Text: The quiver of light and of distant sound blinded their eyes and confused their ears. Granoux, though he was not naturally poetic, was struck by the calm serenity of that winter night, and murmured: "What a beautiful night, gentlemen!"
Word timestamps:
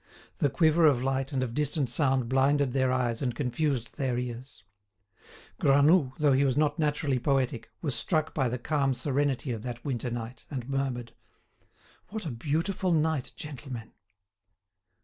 The 0.39 0.49
quiver 0.49 0.87
of 0.87 1.03
light 1.03 1.31
and 1.31 1.43
of 1.43 1.53
distant 1.53 1.87
sound 1.87 2.27
blinded 2.27 2.73
their 2.73 2.91
eyes 2.91 3.21
and 3.21 3.35
confused 3.35 3.97
their 3.99 4.17
ears. 4.17 4.63
Granoux, 5.59 6.13
though 6.17 6.31
he 6.33 6.43
was 6.43 6.57
not 6.57 6.79
naturally 6.79 7.19
poetic, 7.19 7.69
was 7.83 7.93
struck 7.93 8.33
by 8.33 8.49
the 8.49 8.57
calm 8.57 8.95
serenity 8.95 9.51
of 9.51 9.61
that 9.61 9.85
winter 9.85 10.09
night, 10.09 10.43
and 10.49 10.67
murmured: 10.67 11.13
"What 12.09 12.25
a 12.25 12.31
beautiful 12.31 12.91
night, 12.91 13.31
gentlemen!" 13.35 13.91